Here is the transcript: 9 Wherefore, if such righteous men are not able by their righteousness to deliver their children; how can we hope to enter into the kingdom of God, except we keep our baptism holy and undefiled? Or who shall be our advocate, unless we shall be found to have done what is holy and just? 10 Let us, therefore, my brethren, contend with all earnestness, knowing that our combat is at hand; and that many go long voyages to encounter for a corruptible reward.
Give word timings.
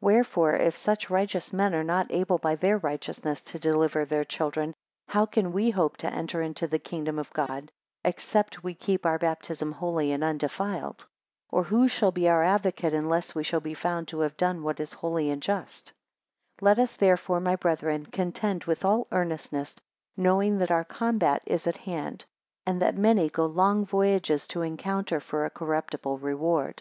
9 0.00 0.14
Wherefore, 0.14 0.54
if 0.54 0.76
such 0.76 1.10
righteous 1.10 1.52
men 1.52 1.74
are 1.74 1.82
not 1.82 2.06
able 2.12 2.38
by 2.38 2.54
their 2.54 2.78
righteousness 2.78 3.40
to 3.42 3.58
deliver 3.58 4.04
their 4.04 4.24
children; 4.24 4.74
how 5.08 5.26
can 5.26 5.50
we 5.52 5.70
hope 5.70 5.96
to 5.96 6.12
enter 6.14 6.40
into 6.40 6.68
the 6.68 6.78
kingdom 6.78 7.18
of 7.18 7.32
God, 7.32 7.68
except 8.04 8.62
we 8.62 8.74
keep 8.74 9.04
our 9.04 9.18
baptism 9.18 9.72
holy 9.72 10.12
and 10.12 10.22
undefiled? 10.22 11.04
Or 11.50 11.64
who 11.64 11.88
shall 11.88 12.12
be 12.12 12.28
our 12.28 12.44
advocate, 12.44 12.94
unless 12.94 13.34
we 13.34 13.42
shall 13.42 13.58
be 13.58 13.74
found 13.74 14.06
to 14.06 14.20
have 14.20 14.36
done 14.36 14.62
what 14.62 14.78
is 14.78 14.92
holy 14.92 15.30
and 15.30 15.42
just? 15.42 15.86
10 15.88 15.94
Let 16.60 16.78
us, 16.78 16.94
therefore, 16.94 17.40
my 17.40 17.56
brethren, 17.56 18.06
contend 18.06 18.62
with 18.62 18.84
all 18.84 19.08
earnestness, 19.10 19.74
knowing 20.16 20.58
that 20.58 20.70
our 20.70 20.84
combat 20.84 21.42
is 21.44 21.66
at 21.66 21.78
hand; 21.78 22.24
and 22.64 22.80
that 22.80 22.96
many 22.96 23.28
go 23.28 23.46
long 23.46 23.84
voyages 23.84 24.46
to 24.46 24.62
encounter 24.62 25.18
for 25.18 25.44
a 25.44 25.50
corruptible 25.50 26.18
reward. 26.18 26.80